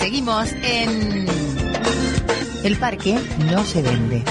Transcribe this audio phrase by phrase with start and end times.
[0.00, 1.26] Seguimos en
[2.64, 3.18] El Parque
[3.52, 4.24] No se vende.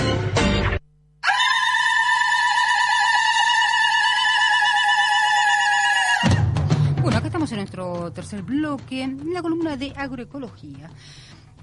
[7.04, 10.90] Bueno, acá estamos en nuestro tercer bloque, en la columna de agroecología.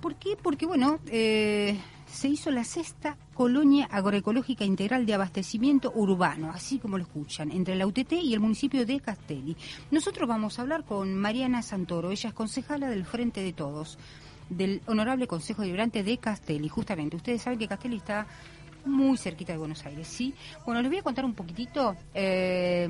[0.07, 0.37] ¿Por qué?
[0.41, 6.97] Porque, bueno, eh, se hizo la sexta colonia agroecológica integral de abastecimiento urbano, así como
[6.97, 9.57] lo escuchan, entre la UTT y el municipio de Castelli.
[9.91, 13.99] Nosotros vamos a hablar con Mariana Santoro, ella es concejala del Frente de Todos,
[14.49, 16.69] del Honorable Consejo Deliberante de Castelli.
[16.69, 18.29] Justamente, ustedes saben que Castelli está
[18.85, 20.33] muy cerquita de Buenos Aires, ¿sí?
[20.65, 22.87] Bueno, les voy a contar un poquitito, eh,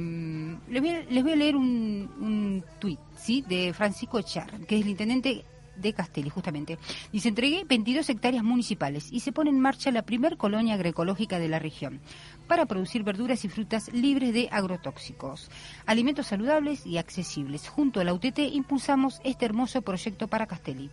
[0.68, 3.40] les, voy a, leer un, un tuit, ¿sí?
[3.40, 5.46] De Francisco Echar, que es el intendente
[5.76, 6.78] de Castelli, justamente.
[7.12, 11.48] Dice, entregué 22 hectáreas municipales y se pone en marcha la primer colonia agroecológica de
[11.48, 12.00] la región
[12.46, 15.50] para producir verduras y frutas libres de agrotóxicos,
[15.86, 17.68] alimentos saludables y accesibles.
[17.68, 20.90] Junto a la UTT impulsamos este hermoso proyecto para Castelli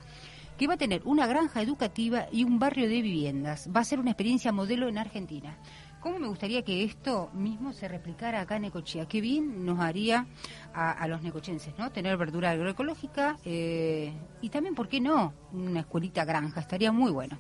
[0.58, 3.70] que va a tener una granja educativa y un barrio de viviendas.
[3.76, 5.58] Va a ser una experiencia modelo en Argentina.
[6.04, 9.08] ¿Cómo me gustaría que esto mismo se replicara acá en Necochea?
[9.08, 10.28] Qué bien nos haría
[10.74, 11.94] a, a los necochenses, ¿no?
[11.94, 15.34] Tener verdura agroecológica eh, y también, ¿por qué no?
[15.54, 17.40] Una escuelita granja, estaría muy bueno.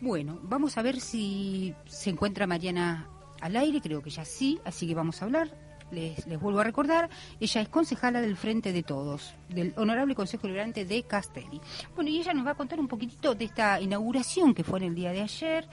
[0.00, 3.08] Bueno, vamos a ver si se encuentra Mariana
[3.40, 5.50] al aire, creo que ya sí, así que vamos a hablar.
[5.90, 7.10] Les, les, vuelvo a recordar,
[7.40, 11.60] ella es concejala del Frente de Todos, del Honorable Consejo Liberante de Castelli.
[11.96, 14.84] Bueno, y ella nos va a contar un poquitito de esta inauguración que fue en
[14.84, 15.68] el día de ayer.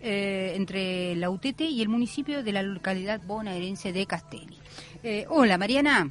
[0.00, 4.56] Eh, entre la UTT y el municipio de la localidad bonaerense de Castelli.
[5.02, 6.10] Eh, hola, Mariana.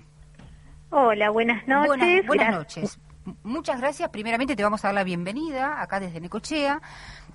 [0.90, 1.88] Hola, buenas noches.
[1.88, 3.00] Buenas, buenas noches.
[3.44, 4.10] Muchas gracias.
[4.10, 6.82] Primeramente te vamos a dar la bienvenida acá desde Necochea.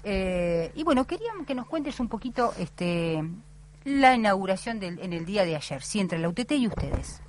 [0.05, 3.23] Eh, y bueno, queríamos que nos cuentes un poquito este,
[3.85, 7.23] la inauguración del, en el día de ayer, sí, entre la UTT y ustedes.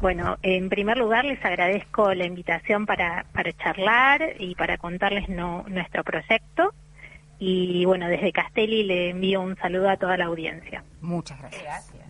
[0.00, 5.64] Bueno, en primer lugar les agradezco la invitación para, para charlar y para contarles no,
[5.68, 6.72] nuestro proyecto.
[7.40, 10.84] Y bueno, desde Castelli le envío un saludo a toda la audiencia.
[11.00, 11.62] Muchas gracias.
[11.62, 12.06] gracias.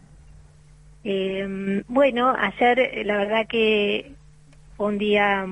[1.04, 4.12] Eh, bueno, ayer la verdad que
[4.76, 5.46] fue un día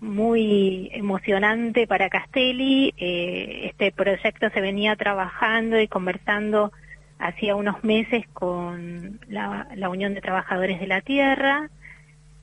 [0.00, 2.92] muy emocionante para Castelli.
[2.96, 6.72] Eh, este proyecto se venía trabajando y conversando
[7.20, 11.70] hacía unos meses con la, la Unión de Trabajadores de la Tierra.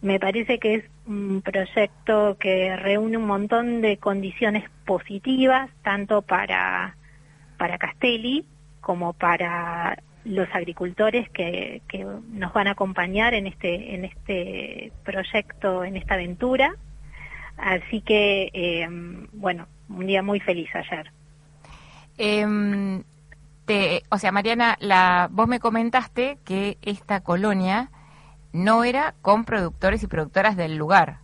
[0.02, 6.96] Me parece que es un proyecto que reúne un montón de condiciones positivas, tanto para,
[7.58, 8.46] para Castelli
[8.80, 15.84] como para los agricultores que, que nos van a acompañar en este, en este proyecto,
[15.84, 16.76] en esta aventura.
[17.58, 18.88] Así que, eh,
[19.34, 21.12] bueno, un día muy feliz ayer.
[22.18, 23.04] Eh,
[23.66, 27.92] te, o sea, Mariana, la, vos me comentaste que esta colonia
[28.54, 31.20] no era con productores y productoras del lugar.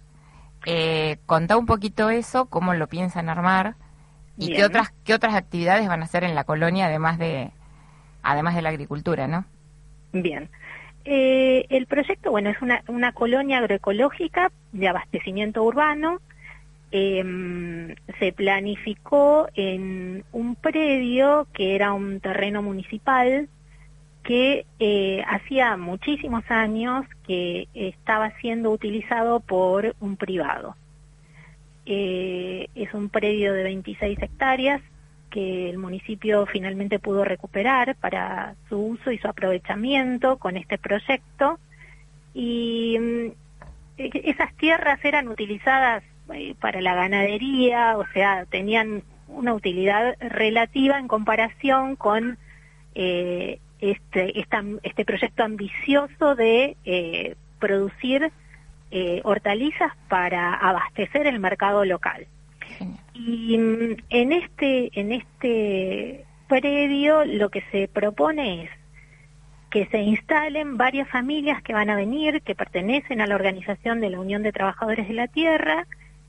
[0.66, 3.76] Eh, contá un poquito eso, cómo lo piensan armar
[4.38, 7.52] y qué otras qué otras actividades van a hacer en la colonia además de
[8.24, 9.46] además de la agricultura, ¿no?
[10.12, 10.50] Bien.
[11.06, 16.20] Eh, el proyecto, bueno, es una, una colonia agroecológica de abastecimiento urbano.
[16.92, 23.50] Eh, se planificó en un predio que era un terreno municipal
[24.26, 30.76] que eh, hacía muchísimos años que estaba siendo utilizado por un privado.
[31.86, 34.82] Eh, es un predio de 26 hectáreas
[35.30, 41.60] que el municipio finalmente pudo recuperar para su uso y su aprovechamiento con este proyecto.
[42.34, 43.28] Y mm,
[43.98, 46.04] esas tierras eran utilizadas
[46.34, 52.40] eh, para la ganadería, o sea, tenían una utilidad relativa en comparación con
[52.96, 58.32] eh, este, esta, este proyecto ambicioso de eh, producir
[58.92, 62.28] eh, hortalizas para abastecer el mercado local.
[63.14, 68.70] Y mm, en este, en este predio lo que se propone es
[69.70, 74.10] que se instalen varias familias que van a venir, que pertenecen a la organización de
[74.10, 75.86] la Unión de Trabajadores de la Tierra,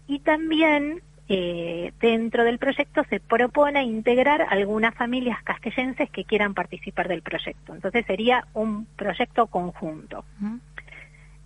[0.09, 7.09] y también eh, dentro del proyecto se propone integrar algunas familias castellenses que quieran participar
[7.09, 7.75] del proyecto.
[7.75, 10.25] Entonces sería un proyecto conjunto.
[10.41, 10.61] Uh -huh.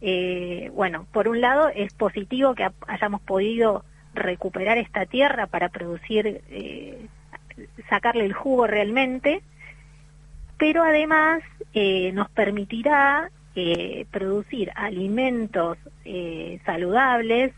[0.02, 3.84] eh, bueno, por un lado es positivo que hayamos podido
[4.14, 7.06] recuperar esta tierra para producir, eh,
[7.88, 9.42] sacarle el jugo realmente,
[10.58, 11.42] pero además
[11.72, 17.52] eh, nos permitirá eh, producir alimentos eh, saludables,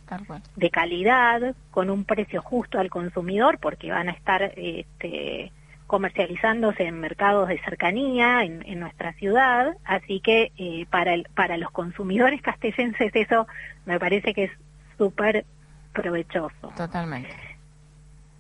[0.56, 5.52] de calidad, con un precio justo al consumidor, porque van a estar este,
[5.86, 11.58] comercializándose en mercados de cercanía en, en nuestra ciudad, así que eh, para, el, para
[11.58, 13.46] los consumidores castellenses eso
[13.84, 14.52] me parece que es
[14.96, 15.44] súper
[15.92, 16.72] provechoso.
[16.76, 17.36] Totalmente.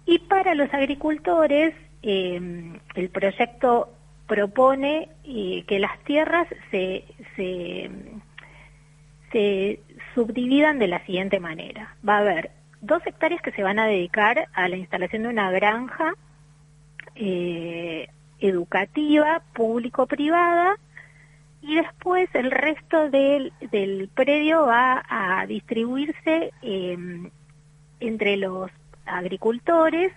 [0.06, 3.92] Y para los agricultores, eh, el proyecto
[4.26, 7.04] propone eh, que las tierras se,
[7.36, 7.90] se,
[10.14, 11.96] subdividan de la siguiente manera.
[12.06, 15.50] Va a haber dos hectáreas que se van a dedicar a la instalación de una
[15.50, 16.12] granja
[17.14, 18.08] eh,
[18.40, 20.76] educativa, público-privada,
[21.62, 27.30] y después el resto del, del predio va a distribuirse eh,
[28.00, 28.70] entre los
[29.06, 30.12] agricultores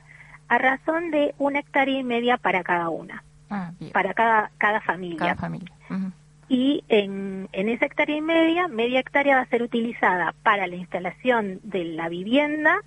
[0.48, 3.24] a razón de una hectárea y media para cada una,
[3.56, 5.18] Ah, para cada, cada familia.
[5.20, 5.72] Cada familia.
[5.90, 6.12] Ujú.
[6.50, 10.76] Y en, en esa hectárea y media, media hectárea va a ser utilizada para la
[10.76, 12.82] instalación de la vivienda,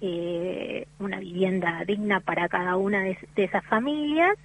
[0.00, 4.36] eh, una vivienda digna para cada una de, de esas familias,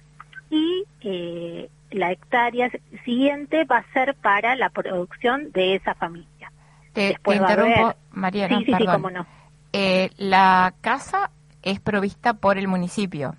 [0.50, 2.70] y eh, la hectárea
[3.04, 6.50] siguiente va a ser para la producción de esa familia.
[6.92, 9.26] Te, te Después va a interrumpo, haber- Mariana, sí, sí, sí, cómo no.
[9.72, 11.30] Eh, la casa
[11.62, 13.36] es provista por el municipio.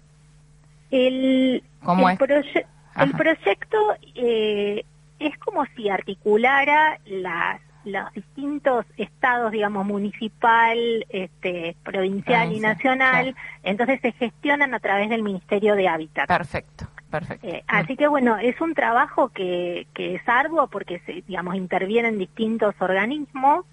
[0.91, 2.19] El, ¿Cómo el, es?
[2.19, 2.65] proye-
[2.97, 3.17] el Ajá.
[3.17, 3.77] proyecto
[4.15, 4.85] eh,
[5.19, 13.59] es como si articulara las los distintos estados, digamos, municipal, este, provincial y nacional, claro.
[13.61, 16.27] entonces se gestionan a través del Ministerio de Hábitat.
[16.27, 17.45] Perfecto, perfecto.
[17.47, 22.17] Eh, así que bueno, es un trabajo que, que es arduo porque se, digamos, intervienen
[22.17, 23.65] distintos organismos,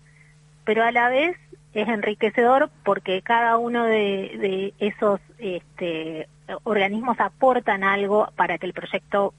[0.64, 1.34] pero a la vez
[1.72, 3.94] es enriquecedor porque cada uno de,
[4.38, 6.28] de esos este,
[6.64, 9.34] organismos aportan algo para que el proyecto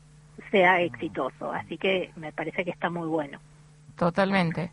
[0.51, 1.51] sea exitoso.
[1.51, 3.39] Así que me parece que está muy bueno.
[3.97, 4.71] Totalmente.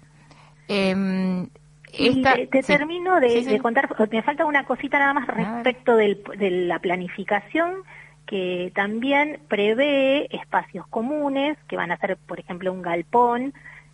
[0.68, 1.48] Em,
[1.92, 2.72] Y te, te sí.
[2.76, 3.50] termino de, Sí, sí.
[3.50, 7.82] de contar, me falta una cosita nada más respecto del- de la planificación,
[8.26, 13.52] que también prevé espacios comunes, que van a ser, por ejemplo, un galpón,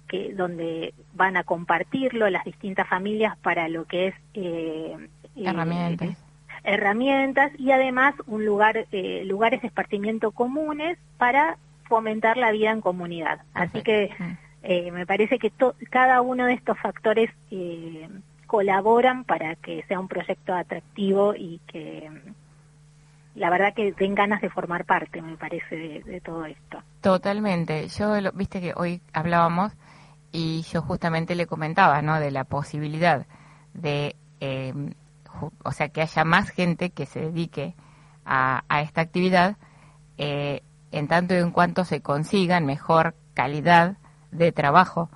[0.09, 4.95] que donde van a compartirlo las distintas familias para lo que es eh,
[5.37, 5.43] eh,
[6.67, 7.53] Herramientas.
[7.59, 11.57] y además un lugar eh, lugares de esparcimiento comunes para
[11.89, 13.41] fomentar la vida en comunidad.
[13.55, 14.11] Así que
[14.63, 18.09] eh, me parece que to- cada uno de estos factores eh,
[18.47, 24.41] colaboran para que sea un proyecto atractivo y que mm, la verdad que den ganas
[24.41, 26.83] de formar parte, me parece, de, de todo esto.
[27.01, 27.87] Totalmente.
[27.89, 29.73] Yo, lo- viste que hoy hablábamos
[30.33, 32.19] y yo justamente le comentaba, ¿no?
[32.19, 33.27] De la posibilidad
[33.75, 34.73] de, eh,
[35.65, 37.75] o sea, que haya más gente que se dedique
[38.25, 39.56] a, esta actividad,
[40.19, 40.62] eh,
[40.93, 43.97] en tanto y en cuanto se consigan mejor calidad
[44.31, 45.11] de trabajo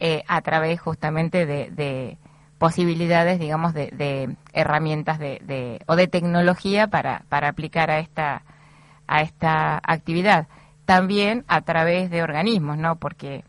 [0.00, 2.18] eh, a través justamente de, de
[2.58, 8.42] posibilidades, digamos, de, de herramientas de, de- o de tecnología para, para aplicar a esta,
[9.06, 10.46] a esta actividad.
[10.84, 12.96] También a través de organismos, ¿no?
[12.96, 13.44] Porque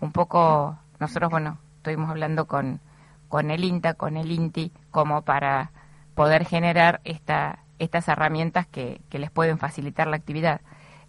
[0.00, 2.80] un poco nosotros, bueno, estuvimos hablando con,
[3.28, 5.70] con el INTA, con el INTI, como para
[6.14, 10.60] poder generar esta, estas herramientas que, que les pueden facilitar la actividad.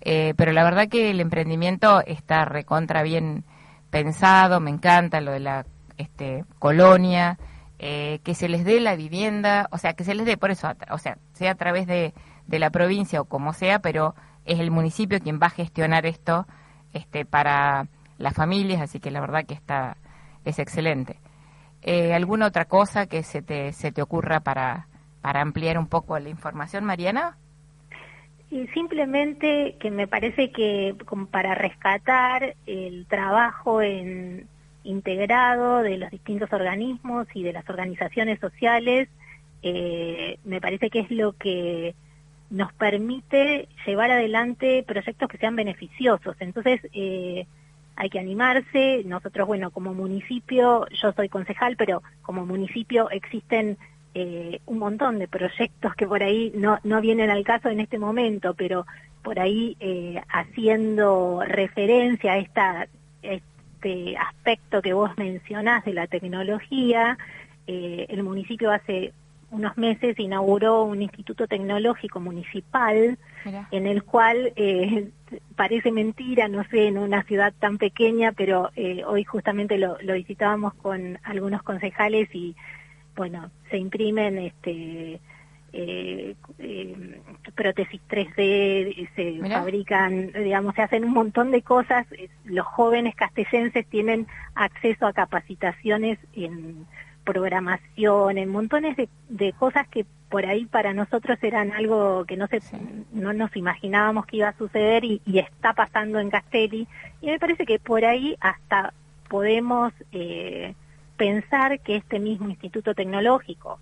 [0.02, 3.44] Eh, pero la verdad que el emprendimiento está recontra bien
[3.90, 5.66] pensado, me encanta lo de la
[5.98, 7.38] este, colonia,
[7.80, 10.70] eh, que se les dé la vivienda, o sea, que se les dé por eso,
[10.92, 12.14] o sea, sea a través de,
[12.48, 16.46] de la provincia o como sea, pero es el municipio quien va a gestionar esto
[16.94, 19.98] este, para las familias, así que la verdad que está
[20.46, 21.20] es excelente.
[21.82, 24.88] Eh, ¿Alguna otra cosa que se te, se te ocurra para,
[25.22, 27.38] para ampliar un poco la información, Mariana?
[28.52, 34.48] Y simplemente que me parece que como para rescatar el trabajo en
[34.84, 39.08] integrado de los distintos organismos y de las organizaciones sociales,
[39.62, 41.94] eh, me parece que es lo que
[42.50, 46.36] nos permite llevar adelante proyectos que sean beneficiosos.
[46.40, 47.46] Entonces, eh,
[48.00, 49.04] hay que animarse.
[49.06, 53.78] Nosotros, bueno, como municipio, yo soy concejal, pero como municipio existen
[54.14, 58.00] eh, un montón de proyectos que por ahí no, no vienen al caso en este
[58.00, 58.86] momento, pero
[59.22, 62.88] por ahí eh, haciendo referencia a esta,
[63.22, 67.18] este aspecto que vos mencionás de la tecnología,
[67.68, 69.14] eh, el municipio hace
[69.52, 73.18] unos meses inauguró un instituto tecnológico municipal
[73.72, 75.10] en el cual eh,
[75.56, 80.14] parece mentira, no sé, en una ciudad tan pequeña, pero eh, hoy justamente lo, lo,
[80.14, 82.56] visitábamos con algunos concejales y,
[83.16, 85.20] bueno, se imprimen este
[85.72, 87.22] eh, eh,
[87.54, 92.08] prótesis 3D, se fabrican, digamos, se hacen un montón de cosas.
[92.46, 96.88] Los jóvenes castellenses tienen acceso a capacitaciones en
[97.30, 102.60] programación, en montones de, cosas que por ahí para nosotros eran algo que no se,
[103.12, 106.88] no nos imaginábamos que iba a suceder y, está pasando en Castelli.
[107.22, 108.94] Y me parece que por ahí hasta
[109.28, 110.74] podemos eh,
[111.18, 113.80] pensar que este mismo instituto tecnológico,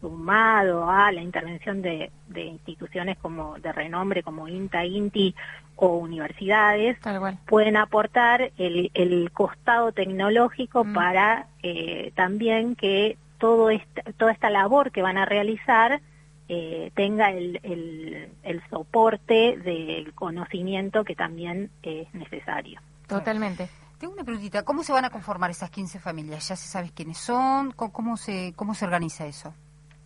[0.00, 5.34] sumado a la intervención de, instituciones como de renombre como INTA, INTI
[5.76, 6.98] o universidades,
[7.46, 10.92] pueden aportar el, el costado tecnológico mm.
[10.92, 16.00] para eh, también que todo esta, toda esta labor que van a realizar
[16.48, 22.80] eh, tenga el, el, el, soporte del conocimiento que también es necesario.
[23.06, 23.68] Totalmente.
[23.98, 26.48] Tengo una preguntita, ¿cómo se van a conformar esas 15 familias?
[26.48, 27.72] ¿Ya se sabe quiénes son?
[27.72, 29.52] ¿Cómo, se, cómo se organiza eso?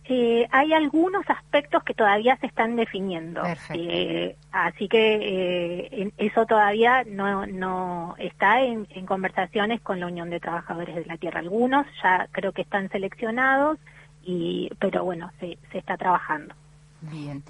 [0.05, 3.41] Eh, hay algunos aspectos que todavía se están definiendo.
[3.73, 10.41] Eh, así que eh, eso todavía no, no está en, conversaciones con la Unión de
[10.41, 11.39] Trabajadores de la Tierra.
[11.39, 13.79] Algunos ya creo que están seleccionados,
[14.23, 16.53] y pero bueno, se, se está trabajando.
[17.01, 17.43] Bien.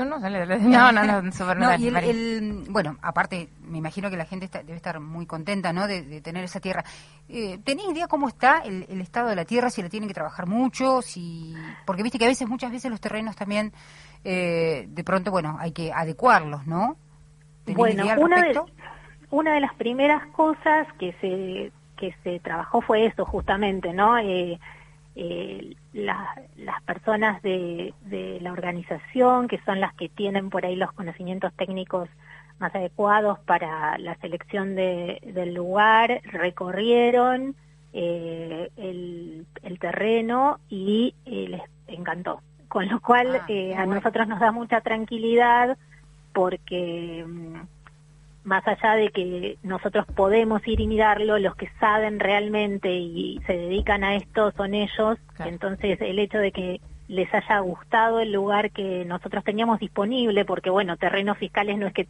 [0.60, 4.98] No, no, no, no, y el, bueno, aparte, me imagino que la gente debe estar
[5.00, 6.84] muy contenta, ¿no?, de, tener esa tierra.
[7.28, 9.70] Eh, ¿Tenés idea cómo está el, estado de la tierra?
[9.70, 11.54] Si la tienen que trabajar mucho, si...
[11.84, 13.72] Porque viste que a veces, muchas veces los terrenos también,
[14.24, 16.96] eh, de pronto, bueno, hay que adecuarlos, ¿no?
[17.66, 18.60] Bueno, una de,
[19.30, 24.58] una de las primeras cosas que se, que se trabajó fue eso, justamente, ¿no?, eh,
[25.16, 27.92] eh, las personas de,
[28.40, 32.08] la organización, que son las que tienen por ahí los conocimientos técnicos
[32.58, 37.56] más adecuados para la selección del lugar, recorrieron
[37.92, 39.46] eh, el,
[39.80, 42.42] terreno y eh, les encantó.
[42.68, 45.76] Con lo cual ah, eh, a nosotros nos da mucha tranquilidad
[46.32, 47.54] porque mm,
[48.44, 53.54] más allá de que nosotros podemos ir y mirarlo, los que saben realmente y se
[53.54, 55.18] dedican a esto son ellos.
[55.38, 60.70] Entonces, el hecho de que les haya gustado el lugar que nosotros teníamos disponible, porque
[60.70, 62.06] bueno, terrenos fiscales no es que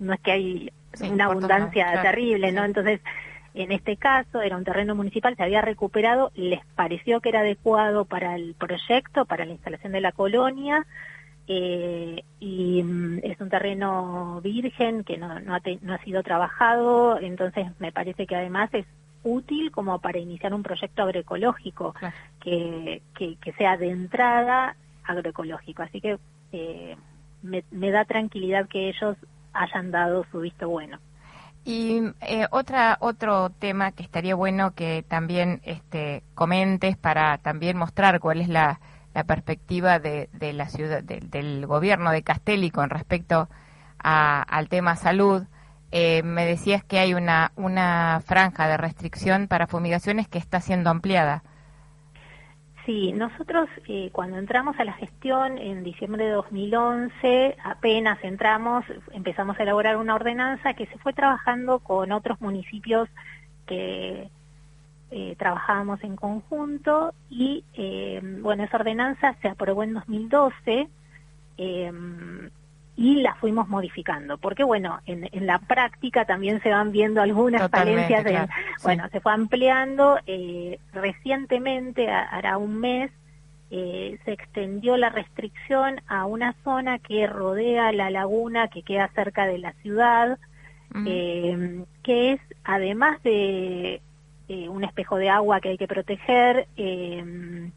[0.00, 0.72] no es que hay
[1.08, 2.64] una abundancia terrible, ¿no?
[2.64, 3.00] Entonces,
[3.54, 8.04] en este caso era un terreno municipal, se había recuperado, les pareció que era adecuado
[8.04, 10.84] para el proyecto, para la instalación de la colonia,
[11.46, 17.18] eh, y mm, es un terreno virgen que no, no, ha no ha sido trabajado,
[17.20, 18.86] entonces me parece que además es
[19.24, 21.94] útil como para iniciar un proyecto agroecológico
[22.40, 25.82] que, que, sea de entrada agroecológico.
[25.82, 26.18] Así que
[26.52, 26.96] eh,
[27.42, 29.16] me, me, da tranquilidad que ellos
[29.52, 30.98] hayan dado su visto bueno.
[31.64, 38.20] Y eh, otra otro tema que estaría bueno que también este, comentes para también mostrar
[38.20, 38.80] cuál es la
[39.14, 43.48] la perspectiva de, de la ciudad, del gobierno de Castelli con respecto
[43.98, 45.44] al tema salud.
[45.92, 50.90] Eh, me decías que hay una, una franja de restricción para fumigaciones que está siendo
[50.90, 51.44] ampliada.
[52.84, 59.58] Sí, nosotros eh, cuando entramos a la gestión en diciembre de 2011, apenas entramos, empezamos
[59.58, 63.08] a elaborar una ordenanza que se fue trabajando con otros municipios
[63.66, 64.28] que
[65.16, 70.88] eh, trabajábamos en conjunto y eh, bueno, esa ordenanza se aprobó en 2012
[71.56, 71.92] eh,
[72.96, 77.70] y la fuimos modificando, porque bueno, en, en, la práctica también se van viendo algunas
[77.70, 78.48] falencias, de,
[78.82, 83.12] bueno, se fue ampliando, eh, recientemente, hará un mes,
[83.70, 89.46] eh, se extendió la restricción a una zona que rodea la laguna que queda cerca
[89.46, 90.38] de la ciudad,
[91.06, 94.00] eh, que es, además de
[94.48, 96.68] eh, un espejo de agua que hay que proteger.
[96.76, 97.70] Eh,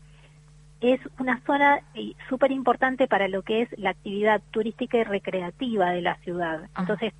[0.81, 5.91] es una zona eh, súper importante para lo que es la actividad turística y recreativa
[5.91, 6.69] de la ciudad.
[6.77, 7.13] Entonces,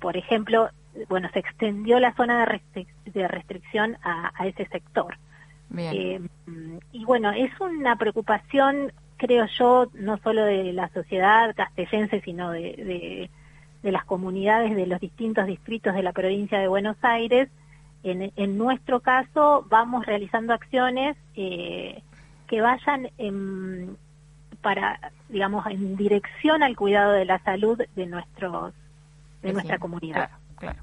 [0.00, 0.70] por ejemplo,
[1.08, 5.18] bueno, se extendió la zona de, restricción a, ese sector.
[5.70, 13.28] y bueno, es una preocupación, creo yo, no solo de la sociedad castellense, sino de,
[13.82, 17.50] de las comunidades de los distintos distritos de la provincia de Buenos Aires,
[18.04, 22.02] en, nuestro caso vamos realizando acciones eh,
[22.46, 23.96] que vayan en,
[24.60, 28.74] para, digamos, en dirección al cuidado de la salud de nuestros
[29.42, 30.30] de nuestra comunidad.
[30.56, 30.80] Claro,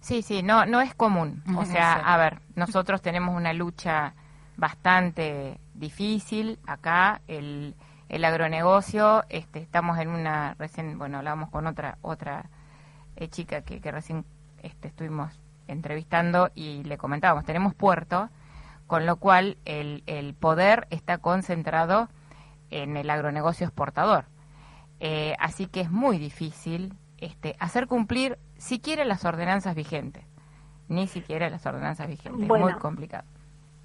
[0.00, 1.42] Sí, sí, no, no es común.
[1.56, 4.14] o sea, a ver, nosotros tenemos una lucha
[4.56, 7.20] bastante difícil acá.
[7.28, 7.74] El,
[8.08, 12.46] el agronegocio, este, estamos en una recién, bueno, hablábamos con otra otra
[13.16, 14.24] eh, chica que, que recién
[14.62, 15.38] este, estuvimos
[15.70, 18.28] entrevistando y le comentábamos, tenemos puerto,
[18.86, 22.08] con lo cual el, el poder está concentrado
[22.70, 24.24] en el agronegocio exportador.
[25.00, 30.24] Eh, así que es muy difícil este, hacer cumplir siquiera las ordenanzas vigentes,
[30.88, 33.24] ni siquiera las ordenanzas vigentes, es muy complicado.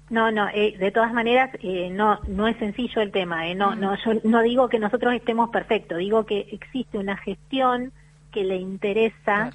[0.08, 3.42] No, no, eh, de todas maneras eh, no no es sencillo el tema.
[3.54, 3.80] no, mm.
[3.80, 7.92] no, yo no digo que nosotros estemos perfectos, digo que existe una gestión
[8.30, 9.50] que le interesa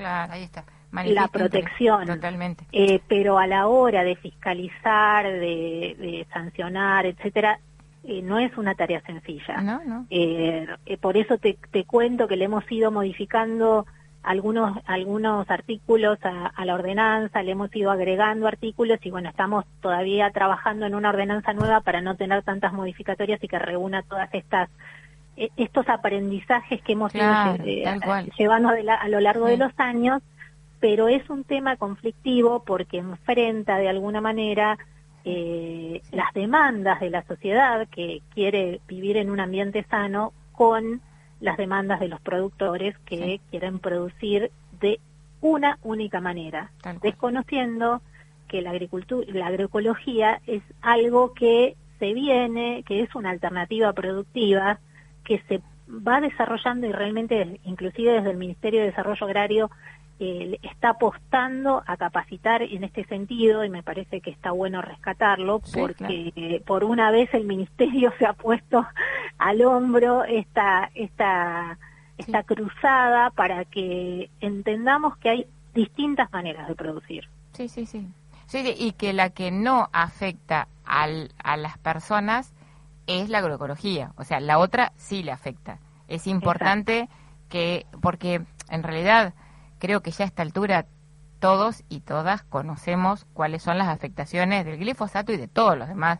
[0.91, 2.05] la protección.
[2.05, 2.65] Totalmente.
[3.07, 7.59] pero a la hora de fiscalizar, de, de sancionar, etcétera,
[8.03, 9.61] eh, no es una tarea sencilla.
[9.61, 10.05] No, no.
[10.09, 13.85] Eh, eh, por eso te, te, cuento que le hemos ido modificando
[14.23, 20.29] algunos algunos artículos a, la ordenanza, le hemos ido agregando artículos y bueno, estamos todavía
[20.31, 24.69] trabajando en una ordenanza nueva para no tener tantas modificatorias y que reúna todas estas
[25.35, 27.55] estos aprendizajes que hemos ido
[28.37, 30.21] llevando a, lo largo de los años,
[30.81, 34.77] pero es un tema conflictivo porque enfrenta de alguna manera
[35.23, 40.99] eh, las demandas de la sociedad que quiere vivir en un ambiente sano con
[41.39, 44.99] las demandas de los productores que quieren producir de
[45.39, 46.71] una única manera,
[47.01, 48.01] desconociendo
[48.47, 54.79] que la agricultura, la agroecología es algo que se viene, que es una alternativa productiva,
[55.23, 59.71] que se va desarrollando y realmente, inclusive desde el Ministerio de Desarrollo Agrario,
[60.61, 66.61] está apostando a capacitar en este sentido y me parece que está bueno rescatarlo porque
[66.65, 68.85] por una vez el ministerio se ha puesto
[69.39, 71.77] al hombro esta esta
[72.17, 77.27] esta cruzada para que entendamos que hay distintas maneras de producir.
[77.53, 78.07] Sí, sí, sí.
[78.45, 82.53] sí y que la que no afecta al, a las personas
[83.07, 85.79] es la agroecología, o sea, la otra sí le afecta.
[86.07, 87.09] Es importante
[87.49, 89.33] que porque en realidad
[89.81, 90.85] creo que ya a esta altura
[91.39, 96.19] todos y todas conocemos cuáles son las afectaciones del glifosato y de todos los demás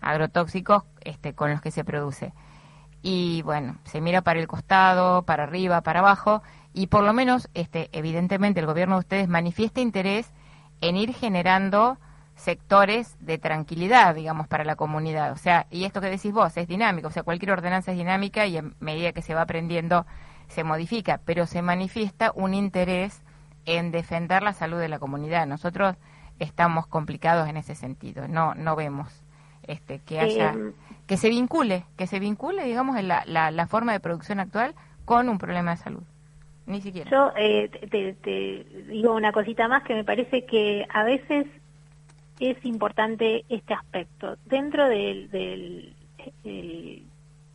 [0.00, 2.32] agrotóxicos este, con los que se produce.
[3.02, 7.50] Y bueno, se mira para el costado, para arriba, para abajo, y por lo menos,
[7.54, 10.30] este, evidentemente, el gobierno de ustedes manifiesta interés
[10.80, 11.98] en ir generando
[12.36, 15.32] sectores de tranquilidad, digamos, para la comunidad.
[15.32, 18.46] O sea, y esto que decís vos es dinámico, o sea, cualquier ordenanza es dinámica
[18.46, 20.06] y en medida que se va aprendiendo
[20.52, 23.22] se modifica, pero se manifiesta un interés
[23.64, 25.46] en defender la salud de la comunidad.
[25.46, 25.96] Nosotros
[26.38, 28.28] estamos complicados en ese sentido.
[28.28, 29.24] No no vemos
[29.62, 30.54] este que haya
[31.06, 35.28] que se vincule, que se vincule, digamos, en la, la, forma de producción actual con
[35.28, 36.02] un problema de salud.
[36.66, 37.10] Ni siquiera.
[37.10, 41.46] Yo eh, te, digo una cosita más que me parece que a veces
[42.38, 44.36] es importante este aspecto.
[44.46, 45.94] Dentro del, del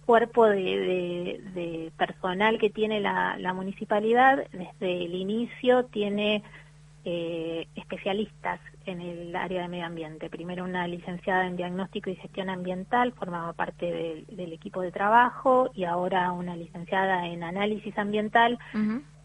[0.08, 6.44] cuerpo de, personal que tiene la, municipalidad desde el inicio tiene
[7.04, 10.30] eh, especialistas en el área de medio ambiente.
[10.30, 15.84] Primero una licenciada en diagnóstico y gestión ambiental, formaba parte del, equipo de trabajo, y
[15.84, 18.58] ahora una licenciada en análisis ambiental.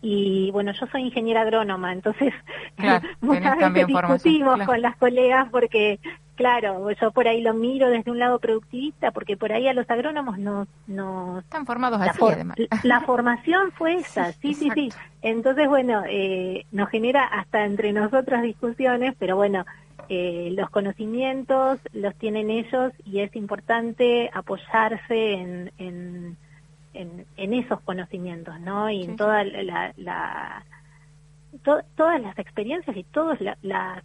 [0.03, 2.35] Y bueno, yo soy ingeniera agrónoma, entonces
[3.21, 6.01] muchas veces discutimos con las colegas porque
[6.35, 9.88] Claro, yo por ahí lo miro desde un lado productivista, porque por ahí a los
[9.90, 10.66] agrónomos no...
[10.87, 12.57] no Están formados la así, además.
[12.83, 14.88] La formación fue esa, sí, sí, sí.
[15.21, 19.66] Entonces, bueno, eh, nos genera hasta entre nosotros discusiones, pero bueno,
[20.09, 26.37] eh, los conocimientos los tienen ellos y es importante apoyarse en, en,
[26.95, 28.88] en, esos conocimientos, ¿no?
[28.88, 29.92] Y en toda la...
[29.97, 30.64] la
[31.95, 34.03] todas las experiencias y todas las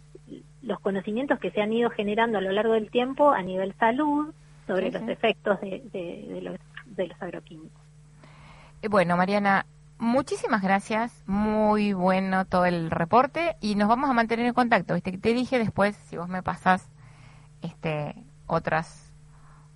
[0.62, 4.32] los conocimientos que se han ido generando a lo largo del tiempo a nivel salud
[4.66, 7.80] sobre los efectos de, de, los, de los agroquímicos.
[8.82, 9.66] Eh, bueno, Mariana,
[9.98, 14.94] muchísimas gracias, muy bueno todo el reporte y nos vamos a mantener en contacto.
[14.94, 16.88] Viste te dije después si vos me pasás
[17.62, 18.14] este
[18.46, 19.12] otras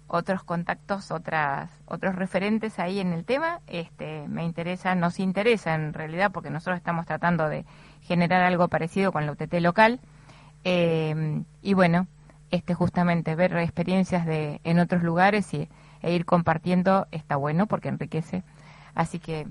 [0.07, 5.95] otros contactos, otras otros referentes ahí en el tema, este me interesa, nos interesa en
[5.95, 7.65] realidad porque nosotros estamos tratando de
[8.03, 10.01] generar algo parecido con la UTT local
[10.65, 12.07] eh, y bueno,
[12.51, 15.69] este justamente ver experiencias de en otros lugares y,
[16.03, 18.43] e ir compartiendo está bueno porque enriquece.
[18.95, 19.47] Así que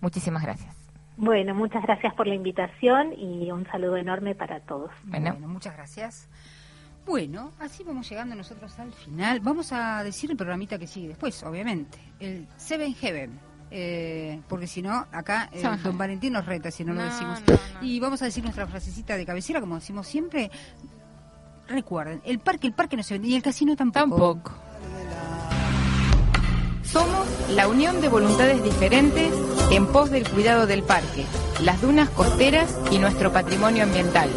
[0.00, 0.74] muchísimas gracias.
[1.16, 4.90] Bueno, muchas gracias por la invitación y un saludo enorme para todos.
[5.04, 6.28] Bueno, muchas gracias.
[7.06, 9.40] Bueno, así vamos llegando nosotros al final.
[9.40, 11.98] Vamos a decir el programita que sigue después, obviamente.
[12.18, 13.38] El Seven Heaven
[13.76, 17.40] eh, porque si no, acá eh, don Valentín nos reta si no, lo decimos.
[17.82, 20.48] Y vamos a decir nuestra frasecita de cabecera, como decimos siempre.
[21.66, 24.10] Recuerden, el parque, el parque no se vende y el casino tampoco.
[24.10, 24.52] Tampoco.
[26.84, 29.32] Somos la unión de voluntades diferentes
[29.72, 31.24] en pos del cuidado del parque,
[31.60, 34.30] las dunas costeras y nuestro patrimonio ambiental.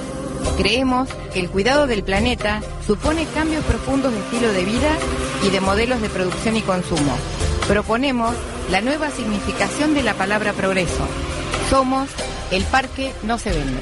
[0.57, 4.97] Creemos que el cuidado del planeta supone cambios profundos de estilo de vida
[5.43, 7.15] y de modelos de producción y consumo
[7.67, 8.33] Proponemos
[8.71, 11.05] la nueva significación de la palabra progreso.
[11.69, 12.09] Somos
[12.51, 13.81] el parque no se vende.